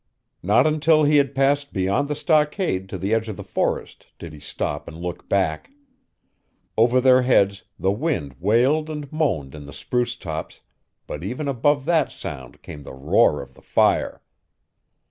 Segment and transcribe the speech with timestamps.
[0.41, 4.33] Not until he had passed beyond the stockade to the edge of the forest did
[4.33, 5.69] he stop and look back.
[6.75, 10.61] Over their heads the wind wailed and moaned in the spruce tops,
[11.05, 14.23] but even above that sound came the roar of the fire.